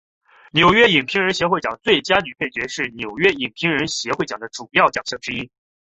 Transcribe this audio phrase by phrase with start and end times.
[0.51, 5.47] 纽约影评人协会奖最佳女配角是纽约影评人协会奖的主要奖项之一。